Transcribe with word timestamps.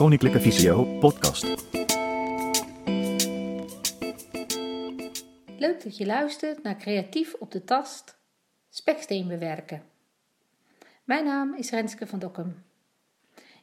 Koninklijke 0.00 0.40
Visio 0.40 0.84
podcast. 0.84 1.44
Leuk 5.58 5.82
dat 5.82 5.96
je 5.96 6.06
luistert 6.06 6.62
naar 6.62 6.76
Creatief 6.76 7.34
op 7.34 7.50
de 7.50 7.64
Tast, 7.64 8.18
speksteen 8.70 9.28
bewerken. 9.28 9.82
Mijn 11.04 11.24
naam 11.24 11.54
is 11.54 11.70
Renske 11.70 12.06
van 12.06 12.18
Dokkum. 12.18 12.64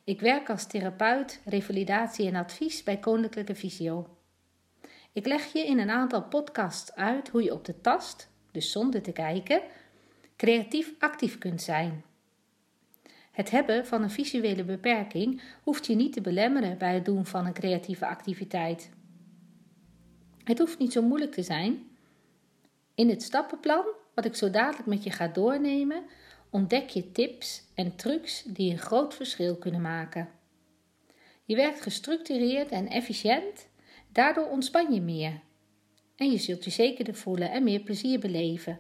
Ik 0.04 0.22
werk 0.22 0.50
als 0.50 0.68
therapeut, 0.68 1.42
revalidatie 1.46 2.28
en 2.28 2.36
advies 2.36 2.84
bij 2.84 2.98
Koninklijke 2.98 3.56
Visio. 3.56 4.18
Ik 5.14 5.26
leg 5.26 5.54
je 5.54 5.66
in 5.66 5.80
een 5.80 5.90
aantal 5.90 6.24
podcasts 6.24 6.96
uit 6.96 7.30
hoe 7.30 7.44
je 7.44 7.54
op 7.54 7.66
de 7.66 7.82
tast, 7.82 8.30
dus 8.52 8.72
zonder 8.72 9.02
te 9.02 9.12
kijken, 9.12 9.62
creatief 10.36 10.94
actief 11.00 11.38
kunt 11.38 11.62
zijn. 11.62 12.04
Het 13.38 13.50
hebben 13.50 13.86
van 13.86 14.04
een 14.04 14.10
visuele 14.10 14.64
beperking 14.64 15.42
hoeft 15.64 15.86
je 15.86 15.96
niet 15.96 16.14
te 16.14 16.22
belemmeren 16.22 16.78
bij 16.78 16.94
het 16.94 17.06
doen 17.06 17.26
van 17.26 17.46
een 17.46 17.54
creatieve 17.54 18.08
activiteit. 18.08 18.90
Het 20.44 20.60
hoeft 20.60 20.80
niet 20.80 20.92
zo 20.92 21.02
moeilijk 21.02 21.32
te 21.32 21.44
zijn. 21.44 21.88
In 22.96 23.10
het 23.10 23.24
stappenplan, 23.24 23.86
wat 24.14 24.26
ik 24.26 24.36
zo 24.36 24.50
dadelijk 24.50 24.88
met 24.88 25.04
je 25.04 25.12
ga 25.12 25.28
doornemen, 25.28 26.04
ontdek 26.50 26.90
je 26.90 27.12
tips 27.12 27.64
en 27.76 27.96
trucs 27.96 28.44
die 28.44 28.72
een 28.72 28.78
groot 28.78 29.14
verschil 29.14 29.58
kunnen 29.58 29.82
maken. 29.82 30.30
Je 31.44 31.56
werkt 31.56 31.82
gestructureerd 31.82 32.70
en 32.70 32.88
efficiënt, 32.88 33.68
daardoor 34.12 34.50
ontspan 34.50 34.94
je 34.94 35.02
meer. 35.02 35.40
En 36.16 36.32
je 36.32 36.38
zult 36.38 36.64
je 36.64 36.72
zekerder 36.72 37.16
voelen 37.16 37.52
en 37.52 37.64
meer 37.64 37.80
plezier 37.80 38.20
beleven. 38.20 38.80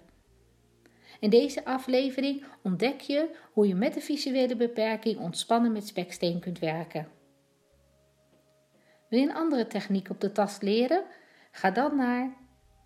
In 1.20 1.30
deze 1.30 1.66
aflevering 1.66 2.45
ontdek 2.63 3.02
je 3.02 3.35
hoe 3.52 3.67
je 3.67 3.75
met 3.75 3.94
de 3.94 4.02
visuele 4.02 4.55
beperking 4.55 5.20
ontspannen 5.20 5.71
met 5.71 5.88
speksteen 5.88 6.39
kunt 6.39 6.59
werken. 6.59 7.08
Wil 9.09 9.19
je 9.19 9.25
een 9.25 9.36
andere 9.36 9.67
techniek 9.67 10.09
op 10.09 10.22
de 10.22 10.31
tast 10.31 10.61
leren? 10.61 11.03
Ga 11.52 11.72
dan 11.72 11.95
naar 11.95 12.36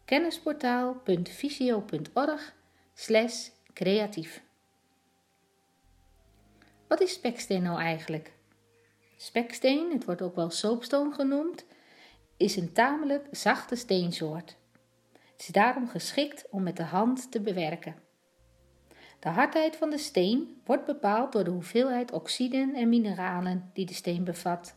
kennisportaal.visio.org 0.06 2.56
creatief. 3.74 4.44
Wat 6.88 7.02
is 7.02 7.14
speksteen 7.14 7.64
nou 7.64 7.80
eigenlijk? 7.80 8.34
Speksteen, 9.18 9.92
het 9.92 10.06
wordt 10.06 10.22
ook 10.22 10.36
wel 10.36 10.50
soapstone 10.50 11.14
genoemd, 11.14 11.66
is 12.38 12.56
een 12.56 12.74
tamelijk 12.74 13.28
zachte 13.32 13.76
steensoort. 13.76 14.56
Het 15.12 15.42
is 15.42 15.48
daarom 15.48 15.88
geschikt 15.88 16.50
om 16.50 16.64
met 16.64 16.78
de 16.78 16.84
hand 16.84 17.32
te 17.32 17.42
bewerken. 17.42 18.10
De 19.22 19.30
hardheid 19.30 19.76
van 19.76 19.90
de 19.90 19.98
steen 19.98 20.62
wordt 20.66 20.86
bepaald 20.86 21.32
door 21.32 21.44
de 21.44 21.50
hoeveelheid 21.50 22.12
oxiden 22.12 22.74
en 22.74 22.90
mineralen 22.90 23.70
die 23.74 23.86
de 23.86 23.94
steen 23.94 24.24
bevat. 24.24 24.76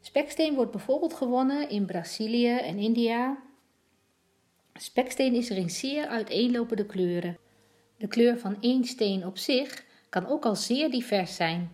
Speksteen 0.00 0.54
wordt 0.54 0.70
bijvoorbeeld 0.70 1.14
gewonnen 1.14 1.68
in 1.68 1.86
Brazilië 1.86 2.56
en 2.56 2.78
India. 2.78 3.42
Speksteen 4.74 5.34
is 5.34 5.50
er 5.50 5.56
in 5.56 5.70
zeer 5.70 6.06
uiteenlopende 6.06 6.86
kleuren. 6.86 7.38
De 7.96 8.06
kleur 8.06 8.38
van 8.38 8.56
één 8.60 8.84
steen 8.84 9.26
op 9.26 9.38
zich 9.38 9.84
kan 10.08 10.26
ook 10.26 10.44
al 10.44 10.56
zeer 10.56 10.90
divers 10.90 11.36
zijn. 11.36 11.72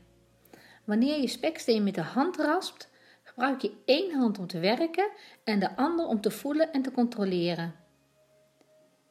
Wanneer 0.84 1.20
je 1.20 1.28
speksteen 1.28 1.84
met 1.84 1.94
de 1.94 2.02
hand 2.02 2.36
raspt, 2.36 2.90
gebruik 3.22 3.62
je 3.62 3.72
één 3.84 4.14
hand 4.14 4.38
om 4.38 4.46
te 4.46 4.58
werken 4.58 5.10
en 5.44 5.58
de 5.58 5.76
andere 5.76 6.08
om 6.08 6.20
te 6.20 6.30
voelen 6.30 6.72
en 6.72 6.82
te 6.82 6.90
controleren. 6.90 7.74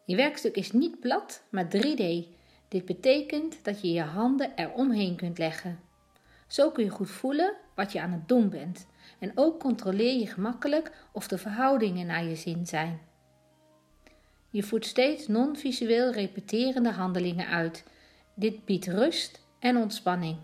Je 0.07 0.15
werkstuk 0.15 0.55
is 0.55 0.71
niet 0.71 0.99
plat, 0.99 1.43
maar 1.49 1.67
3D. 1.75 2.27
Dit 2.67 2.85
betekent 2.85 3.63
dat 3.63 3.81
je 3.81 3.91
je 3.91 4.01
handen 4.01 4.51
eromheen 4.55 5.15
kunt 5.15 5.37
leggen. 5.37 5.79
Zo 6.47 6.71
kun 6.71 6.83
je 6.83 6.89
goed 6.89 7.09
voelen 7.09 7.53
wat 7.75 7.91
je 7.91 8.01
aan 8.01 8.11
het 8.11 8.27
doen 8.27 8.49
bent 8.49 8.87
en 9.19 9.31
ook 9.35 9.59
controleer 9.59 10.19
je 10.19 10.27
gemakkelijk 10.27 10.91
of 11.11 11.27
de 11.27 11.37
verhoudingen 11.37 12.05
naar 12.05 12.23
je 12.23 12.35
zin 12.35 12.65
zijn. 12.65 12.99
Je 14.49 14.63
voert 14.63 14.85
steeds 14.85 15.27
non-visueel 15.27 16.11
repeterende 16.11 16.91
handelingen 16.91 17.47
uit. 17.47 17.83
Dit 18.33 18.65
biedt 18.65 18.87
rust 18.87 19.41
en 19.59 19.77
ontspanning. 19.77 20.37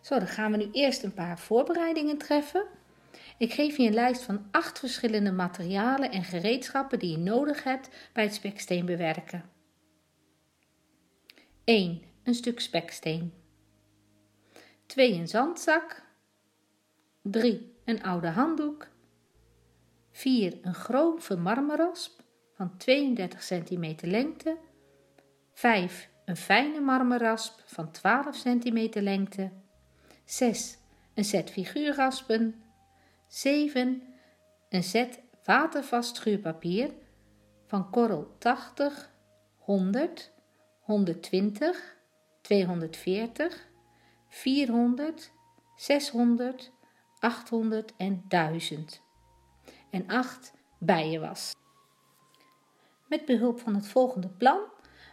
Zo, 0.00 0.18
dan 0.18 0.28
gaan 0.28 0.50
we 0.50 0.56
nu 0.56 0.68
eerst 0.72 1.02
een 1.02 1.14
paar 1.14 1.38
voorbereidingen 1.38 2.18
treffen. 2.18 2.64
Ik 3.38 3.52
geef 3.52 3.76
je 3.76 3.86
een 3.86 3.94
lijst 3.94 4.22
van 4.22 4.46
acht 4.50 4.78
verschillende 4.78 5.32
materialen 5.32 6.10
en 6.10 6.24
gereedschappen 6.24 6.98
die 6.98 7.10
je 7.10 7.18
nodig 7.18 7.62
hebt 7.64 7.88
bij 8.12 8.24
het 8.24 8.34
speksteen 8.34 8.86
bewerken. 8.86 9.44
1. 11.64 12.02
Een 12.22 12.34
stuk 12.34 12.60
speksteen. 12.60 13.32
2. 14.86 15.12
Een 15.12 15.28
zandzak. 15.28 16.02
3. 17.22 17.76
Een 17.84 18.02
oude 18.02 18.28
handdoek. 18.28 18.88
4. 20.10 20.58
Een 20.62 20.74
grove 20.74 21.36
marmerrasp 21.36 22.20
van 22.54 22.76
32 22.76 23.46
cm 23.46 23.94
lengte. 24.00 24.56
5. 25.52 26.08
Een 26.24 26.36
fijne 26.36 26.80
marmerrasp 26.80 27.60
van 27.64 27.90
12 27.90 28.42
cm 28.42 28.88
lengte. 28.92 29.50
6. 30.24 30.78
Een 31.14 31.24
set 31.24 31.50
figuurraspen. 31.50 32.62
7. 33.28 34.02
Een 34.68 34.82
set 34.82 35.22
watervast 35.44 36.16
schuurpapier 36.16 36.90
van 37.66 37.90
korrel 37.90 38.34
80, 38.38 39.12
100, 39.56 40.32
120, 40.80 41.96
240, 42.40 43.68
400, 44.28 45.32
600, 45.76 46.72
800 47.18 47.92
en 47.96 48.24
1000. 48.28 49.02
En 49.90 50.08
8 50.08 50.52
bijenwas. 50.78 51.52
Met 53.08 53.24
behulp 53.24 53.60
van 53.60 53.74
het 53.74 53.86
volgende 53.86 54.28
plan 54.28 54.60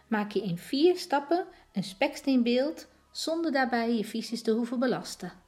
maak 0.08 0.30
je 0.30 0.42
in 0.42 0.58
vier 0.58 0.96
stappen 0.96 1.46
een 1.72 1.84
speksteenbeeld 1.84 2.88
zonder 3.10 3.52
daarbij 3.52 3.96
je 3.96 4.04
visies 4.04 4.42
te 4.42 4.50
hoeven 4.50 4.78
belasten. 4.78 5.45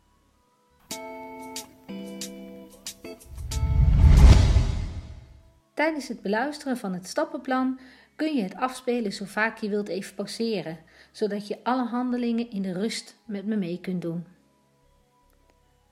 Tijdens 5.79 6.09
het 6.09 6.23
beluisteren 6.23 6.77
van 6.77 6.93
het 6.93 7.07
stappenplan 7.07 7.79
kun 8.17 8.35
je 8.35 8.43
het 8.43 8.55
afspelen 8.55 9.13
zo 9.13 9.25
vaak 9.25 9.59
je 9.59 9.69
wilt 9.69 9.89
even 9.89 10.15
pauzeren, 10.15 10.79
zodat 11.13 11.49
je 11.49 11.59
alle 11.63 11.85
handelingen 11.85 12.51
in 12.51 12.63
de 12.63 12.73
rust 12.73 13.17
met 13.25 13.47
me 13.47 13.57
mee 13.57 13.81
kunt 13.81 14.03
doen. 14.03 14.27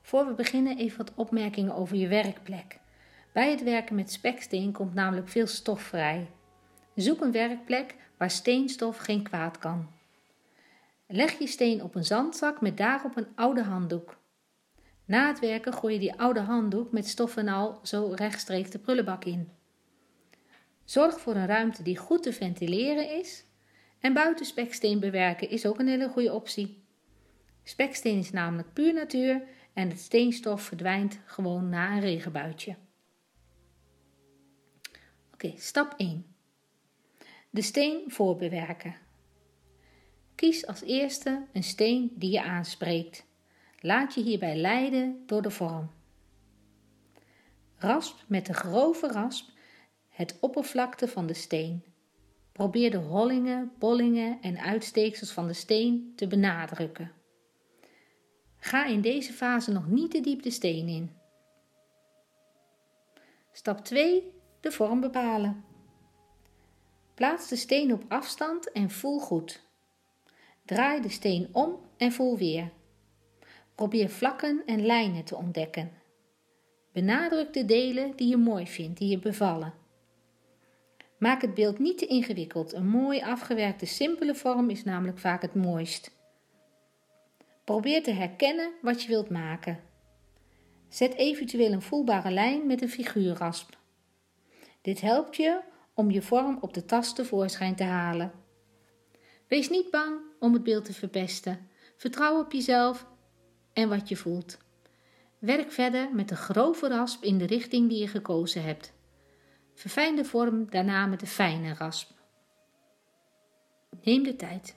Voor 0.01 0.25
we 0.25 0.33
beginnen 0.33 0.77
even 0.77 0.97
wat 0.97 1.11
opmerkingen 1.15 1.75
over 1.75 1.97
je 1.97 2.07
werkplek. 2.07 2.79
Bij 3.33 3.51
het 3.51 3.63
werken 3.63 3.95
met 3.95 4.11
speksteen 4.11 4.71
komt 4.71 4.93
namelijk 4.93 5.29
veel 5.29 5.47
stof 5.47 5.81
vrij. 5.81 6.29
Zoek 6.95 7.21
een 7.21 7.31
werkplek 7.31 7.95
waar 8.17 8.31
steenstof 8.31 8.97
geen 8.97 9.23
kwaad 9.23 9.57
kan. 9.57 9.87
Leg 11.07 11.39
je 11.39 11.47
steen 11.47 11.83
op 11.83 11.95
een 11.95 12.05
zandzak 12.05 12.61
met 12.61 12.77
daarop 12.77 13.17
een 13.17 13.27
oude 13.35 13.63
handdoek. 13.63 14.17
Na 15.05 15.27
het 15.27 15.39
werken 15.39 15.73
gooi 15.73 15.93
je 15.93 15.99
die 15.99 16.19
oude 16.19 16.39
handdoek 16.39 16.91
met 16.91 17.07
stof 17.07 17.37
en 17.37 17.47
al 17.47 17.79
zo 17.83 18.11
rechtstreeks 18.15 18.69
de 18.69 18.79
prullenbak 18.79 19.25
in. 19.25 19.56
Zorg 20.87 21.19
voor 21.19 21.35
een 21.35 21.45
ruimte 21.45 21.83
die 21.83 21.97
goed 21.97 22.23
te 22.23 22.33
ventileren 22.33 23.19
is. 23.19 23.45
En 23.99 24.13
buiten 24.13 24.45
speksteen 24.45 24.99
bewerken 24.99 25.49
is 25.49 25.65
ook 25.65 25.79
een 25.79 25.87
hele 25.87 26.09
goede 26.09 26.33
optie. 26.33 26.83
Speksteen 27.63 28.17
is 28.17 28.31
namelijk 28.31 28.73
puur 28.73 28.93
natuur 28.93 29.41
en 29.73 29.89
het 29.89 29.99
steenstof 29.99 30.61
verdwijnt 30.61 31.19
gewoon 31.25 31.69
na 31.69 31.91
een 31.91 31.99
regenbuitje. 31.99 32.75
Oké, 35.33 35.53
stap 35.57 35.93
1. 35.97 36.25
De 37.49 37.61
steen 37.61 38.03
voorbewerken. 38.11 38.95
Kies 40.35 40.67
als 40.67 40.81
eerste 40.81 41.45
een 41.53 41.63
steen 41.63 42.11
die 42.15 42.31
je 42.31 42.43
aanspreekt. 42.43 43.25
Laat 43.79 44.13
je 44.13 44.21
hierbij 44.21 44.55
leiden 44.55 45.23
door 45.25 45.41
de 45.41 45.51
vorm. 45.51 45.91
Rasp 47.75 48.19
met 48.27 48.45
de 48.45 48.53
grove 48.53 49.07
rasp 49.07 49.55
het 50.17 50.37
oppervlakte 50.39 51.07
van 51.07 51.27
de 51.27 51.33
steen. 51.33 51.83
Probeer 52.51 52.91
de 52.91 52.97
hollingen, 52.97 53.71
bollingen 53.79 54.41
en 54.41 54.59
uitsteeksels 54.59 55.31
van 55.31 55.47
de 55.47 55.53
steen 55.53 56.13
te 56.15 56.27
benadrukken. 56.27 57.11
Ga 58.57 58.85
in 58.85 59.01
deze 59.01 59.33
fase 59.33 59.71
nog 59.71 59.87
niet 59.87 60.11
te 60.11 60.19
diep 60.19 60.43
de 60.43 60.49
steen 60.49 60.87
in. 60.87 61.11
Stap 63.51 63.79
2. 63.79 64.31
De 64.59 64.71
vorm 64.71 64.99
bepalen. 64.99 65.63
Plaats 67.13 67.49
de 67.49 67.55
steen 67.55 67.93
op 67.93 68.03
afstand 68.07 68.71
en 68.71 68.89
voel 68.89 69.19
goed. 69.19 69.61
Draai 70.65 71.01
de 71.01 71.09
steen 71.09 71.49
om 71.51 71.79
en 71.97 72.11
voel 72.11 72.37
weer. 72.37 72.71
Probeer 73.75 74.09
vlakken 74.09 74.63
en 74.65 74.85
lijnen 74.85 75.23
te 75.23 75.35
ontdekken. 75.35 75.91
Benadruk 76.93 77.53
de 77.53 77.65
delen 77.65 78.15
die 78.15 78.27
je 78.27 78.37
mooi 78.37 78.67
vindt, 78.67 78.97
die 78.97 79.09
je 79.09 79.19
bevallen. 79.19 79.85
Maak 81.17 81.41
het 81.41 81.53
beeld 81.53 81.79
niet 81.79 81.97
te 81.97 82.05
ingewikkeld. 82.05 82.73
Een 82.73 82.87
mooi 82.87 83.21
afgewerkte 83.21 83.85
simpele 83.85 84.35
vorm 84.35 84.69
is 84.69 84.83
namelijk 84.83 85.19
vaak 85.19 85.41
het 85.41 85.55
mooist. 85.55 86.15
Probeer 87.63 88.03
te 88.03 88.11
herkennen 88.11 88.71
wat 88.81 89.01
je 89.01 89.07
wilt 89.07 89.29
maken. 89.29 89.79
Zet 90.89 91.13
eventueel 91.13 91.71
een 91.71 91.81
voelbare 91.81 92.31
lijn 92.31 92.67
met 92.67 92.81
een 92.81 92.89
figuurrasp. 92.89 93.77
Dit 94.81 95.01
helpt 95.01 95.35
je 95.35 95.59
om 95.93 96.11
je 96.11 96.21
vorm 96.21 96.57
op 96.61 96.73
de 96.73 96.85
tas 96.85 97.15
tevoorschijn 97.15 97.75
te 97.75 97.83
halen. 97.83 98.31
Wees 99.47 99.69
niet 99.69 99.91
bang 99.91 100.19
om 100.39 100.53
het 100.53 100.63
beeld 100.63 100.85
te 100.85 100.93
verpesten. 100.93 101.69
Vertrouw 101.97 102.39
op 102.39 102.51
jezelf 102.51 103.07
en 103.73 103.89
wat 103.89 104.09
je 104.09 104.15
voelt. 104.15 104.57
Werk 105.39 105.71
verder 105.71 106.09
met 106.13 106.29
de 106.29 106.35
grove 106.35 106.87
rasp 106.87 107.23
in 107.23 107.37
de 107.37 107.45
richting 107.45 107.89
die 107.89 107.99
je 107.99 108.07
gekozen 108.07 108.63
hebt. 108.63 108.93
Verfijn 109.77 110.15
de 110.15 110.25
vorm 110.25 110.69
daarna 110.69 111.05
met 111.05 111.19
de 111.19 111.27
fijne 111.27 111.73
rasp. 111.73 112.11
Neem 114.03 114.23
de 114.23 114.35
tijd. 114.35 114.75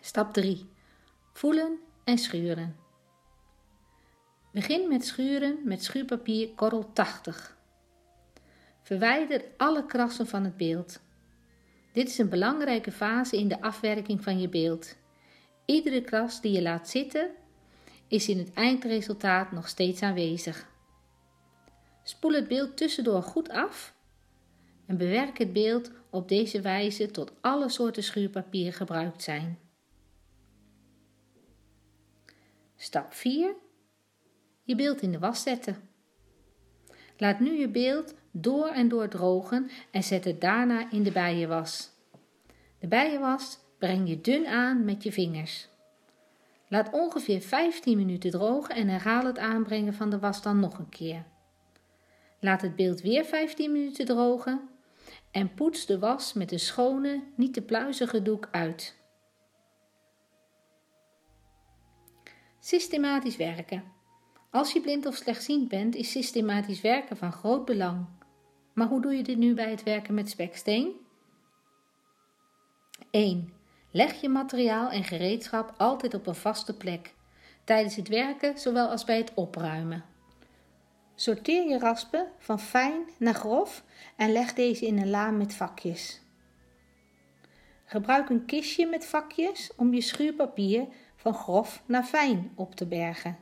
Stap 0.00 0.32
3. 0.32 0.68
Voelen 1.32 1.78
en 2.04 2.18
schuren. 2.18 2.76
Begin 4.52 4.88
met 4.88 5.04
schuren 5.04 5.58
met 5.64 5.84
schuurpapier 5.84 6.48
korrel 6.54 6.92
80. 6.92 7.56
Verwijder 8.82 9.44
alle 9.56 9.86
krassen 9.86 10.26
van 10.26 10.44
het 10.44 10.56
beeld. 10.56 11.00
Dit 11.92 12.08
is 12.08 12.18
een 12.18 12.28
belangrijke 12.28 12.92
fase 12.92 13.36
in 13.36 13.48
de 13.48 13.60
afwerking 13.60 14.22
van 14.22 14.40
je 14.40 14.48
beeld. 14.48 14.96
Iedere 15.64 16.00
kras 16.00 16.40
die 16.40 16.52
je 16.52 16.62
laat 16.62 16.88
zitten, 16.88 17.30
is 18.08 18.28
in 18.28 18.38
het 18.38 18.52
eindresultaat 18.52 19.52
nog 19.52 19.68
steeds 19.68 20.02
aanwezig. 20.02 20.76
Spoel 22.08 22.32
het 22.32 22.48
beeld 22.48 22.76
tussendoor 22.76 23.22
goed 23.22 23.48
af 23.48 23.94
en 24.86 24.96
bewerk 24.96 25.38
het 25.38 25.52
beeld 25.52 25.90
op 26.10 26.28
deze 26.28 26.60
wijze 26.60 27.10
tot 27.10 27.32
alle 27.40 27.68
soorten 27.68 28.02
schuurpapier 28.02 28.72
gebruikt 28.72 29.22
zijn. 29.22 29.58
Stap 32.76 33.12
4. 33.12 33.54
Je 34.62 34.74
beeld 34.74 35.00
in 35.00 35.12
de 35.12 35.18
was 35.18 35.42
zetten. 35.42 35.76
Laat 37.16 37.40
nu 37.40 37.58
je 37.58 37.68
beeld 37.68 38.14
door 38.30 38.68
en 38.68 38.88
door 38.88 39.08
drogen 39.08 39.70
en 39.90 40.02
zet 40.02 40.24
het 40.24 40.40
daarna 40.40 40.90
in 40.90 41.02
de 41.02 41.12
bijenwas. 41.12 41.90
De 42.78 42.86
bijenwas 42.86 43.58
breng 43.78 44.08
je 44.08 44.20
dun 44.20 44.46
aan 44.46 44.84
met 44.84 45.02
je 45.02 45.12
vingers. 45.12 45.68
Laat 46.68 46.92
ongeveer 46.92 47.40
15 47.40 47.96
minuten 47.96 48.30
drogen 48.30 48.74
en 48.74 48.88
herhaal 48.88 49.24
het 49.24 49.38
aanbrengen 49.38 49.94
van 49.94 50.10
de 50.10 50.18
was 50.18 50.42
dan 50.42 50.60
nog 50.60 50.78
een 50.78 50.88
keer. 50.88 51.24
Laat 52.40 52.62
het 52.62 52.76
beeld 52.76 53.00
weer 53.00 53.24
15 53.24 53.72
minuten 53.72 54.06
drogen 54.06 54.68
en 55.30 55.54
poets 55.54 55.86
de 55.86 55.98
was 55.98 56.32
met 56.32 56.52
een 56.52 56.60
schone, 56.60 57.22
niet 57.34 57.54
te 57.54 57.62
pluizige 57.62 58.22
doek 58.22 58.48
uit. 58.50 58.96
Systematisch 62.60 63.36
werken. 63.36 63.84
Als 64.50 64.72
je 64.72 64.80
blind 64.80 65.06
of 65.06 65.14
slechtziend 65.14 65.68
bent, 65.68 65.94
is 65.94 66.10
systematisch 66.10 66.80
werken 66.80 67.16
van 67.16 67.32
groot 67.32 67.64
belang. 67.64 68.06
Maar 68.74 68.86
hoe 68.86 69.00
doe 69.00 69.14
je 69.16 69.22
dit 69.22 69.38
nu 69.38 69.54
bij 69.54 69.70
het 69.70 69.82
werken 69.82 70.14
met 70.14 70.30
speksteen? 70.30 70.92
1. 73.10 73.52
Leg 73.90 74.20
je 74.20 74.28
materiaal 74.28 74.90
en 74.90 75.04
gereedschap 75.04 75.74
altijd 75.76 76.14
op 76.14 76.26
een 76.26 76.34
vaste 76.34 76.76
plek, 76.76 77.14
tijdens 77.64 77.96
het 77.96 78.08
werken 78.08 78.58
zowel 78.58 78.88
als 78.88 79.04
bij 79.04 79.16
het 79.16 79.34
opruimen. 79.34 80.04
Sorteer 81.20 81.68
je 81.68 81.78
raspen 81.78 82.32
van 82.38 82.60
fijn 82.60 83.08
naar 83.16 83.34
grof 83.34 83.84
en 84.16 84.32
leg 84.32 84.54
deze 84.54 84.86
in 84.86 84.98
een 84.98 85.10
la 85.10 85.30
met 85.30 85.54
vakjes. 85.54 86.20
Gebruik 87.84 88.28
een 88.28 88.44
kistje 88.44 88.86
met 88.86 89.06
vakjes 89.06 89.70
om 89.76 89.94
je 89.94 90.00
schuurpapier 90.00 90.86
van 91.16 91.34
grof 91.34 91.82
naar 91.86 92.04
fijn 92.04 92.52
op 92.54 92.74
te 92.74 92.86
bergen. 92.86 93.38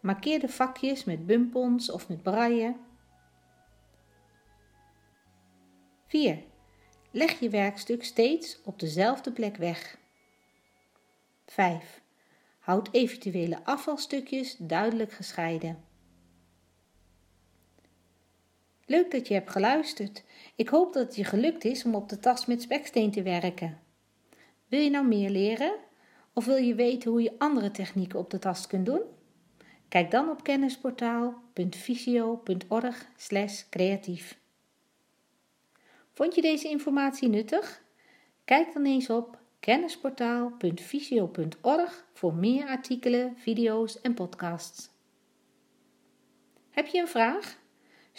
Markeer 0.00 0.40
de 0.40 0.48
vakjes 0.48 1.04
met 1.04 1.26
bumpons 1.26 1.90
of 1.90 2.08
met 2.08 2.22
braille. 2.22 2.76
4. 6.06 6.42
Leg 7.10 7.40
je 7.40 7.48
werkstuk 7.48 8.04
steeds 8.04 8.60
op 8.64 8.78
dezelfde 8.78 9.32
plek 9.32 9.56
weg. 9.56 9.98
5. 11.46 12.02
Houd 12.58 12.88
eventuele 12.92 13.64
afvalstukjes 13.64 14.56
duidelijk 14.58 15.12
gescheiden. 15.12 15.89
Leuk 18.90 19.10
dat 19.10 19.28
je 19.28 19.34
hebt 19.34 19.50
geluisterd. 19.50 20.24
Ik 20.54 20.68
hoop 20.68 20.92
dat 20.92 21.06
het 21.06 21.16
je 21.16 21.24
gelukt 21.24 21.64
is 21.64 21.84
om 21.84 21.94
op 21.94 22.08
de 22.08 22.18
tas 22.18 22.46
met 22.46 22.62
speksteen 22.62 23.10
te 23.10 23.22
werken. 23.22 23.80
Wil 24.68 24.80
je 24.80 24.90
nou 24.90 25.06
meer 25.06 25.30
leren? 25.30 25.74
Of 26.32 26.44
wil 26.44 26.56
je 26.56 26.74
weten 26.74 27.10
hoe 27.10 27.22
je 27.22 27.34
andere 27.38 27.70
technieken 27.70 28.18
op 28.18 28.30
de 28.30 28.38
tas 28.38 28.66
kunt 28.66 28.86
doen? 28.86 29.02
Kijk 29.88 30.10
dan 30.10 30.28
op 30.28 30.42
kennisportaal.visio.org 30.42 33.06
creatief. 33.70 34.38
Vond 36.12 36.34
je 36.34 36.42
deze 36.42 36.68
informatie 36.68 37.28
nuttig? 37.28 37.82
Kijk 38.44 38.72
dan 38.72 38.84
eens 38.84 39.10
op 39.10 39.38
kennisportaal.visio.org 39.60 42.06
voor 42.12 42.34
meer 42.34 42.66
artikelen, 42.66 43.36
video's 43.36 44.00
en 44.00 44.14
podcasts. 44.14 44.90
Heb 46.70 46.86
je 46.86 47.00
een 47.00 47.08
vraag? 47.08 47.59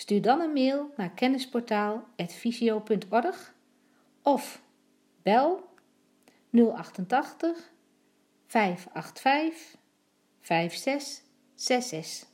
Stuur 0.01 0.21
dan 0.21 0.39
een 0.39 0.53
mail 0.53 0.93
naar 0.97 1.11
kennisportaal.visio.org 1.11 3.53
of 4.21 4.61
bel 5.21 5.69
088 6.49 7.71
585 8.45 9.75
5666. 10.39 12.29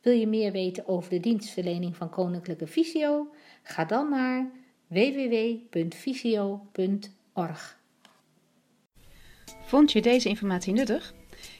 Wil 0.00 0.12
je 0.12 0.26
meer 0.26 0.52
weten 0.52 0.88
over 0.88 1.10
de 1.10 1.20
dienstverlening 1.20 1.96
van 1.96 2.10
Koninklijke 2.10 2.66
Visio? 2.66 3.34
Ga 3.62 3.84
dan 3.84 4.08
naar 4.08 4.50
www.visio.org. 4.86 7.82
Vond 9.62 9.92
je 9.92 10.02
deze 10.02 10.28
informatie 10.28 10.72
nuttig? 10.72 11.14